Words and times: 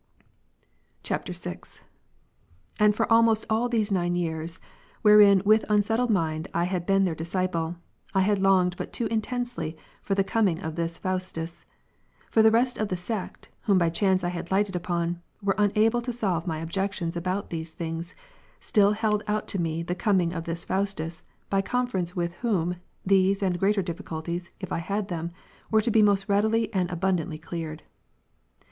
[VI.] 1.07 1.17
10. 1.31 1.57
And 2.79 2.95
for 2.95 3.05
almost 3.13 3.45
all 3.51 3.69
those 3.69 3.91
nine 3.91 4.15
years, 4.15 4.59
wherein 5.03 5.43
with 5.45 5.63
unsettled 5.69 6.09
mind 6.09 6.47
I 6.55 6.63
had 6.63 6.87
been 6.87 7.03
their 7.03 7.13
disciple,! 7.13 7.75
had 8.15 8.39
longed 8.39 8.77
buttoo 8.77 9.05
intensely 9.11 9.77
for 10.01 10.15
the 10.15 10.23
coming 10.23 10.59
of 10.59 10.75
this 10.75 10.97
Faustus. 10.97 11.65
For 12.31 12.41
the 12.41 12.49
rest 12.49 12.79
of 12.79 12.87
the 12.87 12.97
sect, 12.97 13.49
whom 13.65 13.77
by 13.77 13.91
chance 13.91 14.23
I 14.23 14.29
had 14.29 14.49
lighted 14.49 14.73
ujDon, 14.73 15.21
when 15.39 15.55
unable 15.59 16.01
to 16.01 16.11
solve 16.11 16.47
my 16.47 16.61
objections 16.61 17.15
about 17.15 17.51
these 17.51 17.73
things, 17.73 18.15
still 18.59 18.93
held 18.93 19.21
out 19.27 19.47
to 19.49 19.61
me 19.61 19.83
the 19.83 19.93
coming 19.93 20.33
of 20.33 20.45
this 20.45 20.65
Faustus, 20.65 21.21
by 21.47 21.61
conference 21.61 22.15
with 22.15 22.33
whom, 22.37 22.77
these 23.05 23.43
and 23.43 23.59
greater 23.59 23.83
difficulties, 23.83 24.49
if 24.59 24.71
I 24.71 24.79
had 24.79 25.09
them, 25.09 25.29
were 25.69 25.79
to 25.81 25.91
be 25.91 26.01
most 26.01 26.27
readily 26.27 26.73
and 26.73 26.89
abundantly 26.89 27.37
cleared. 27.37 27.83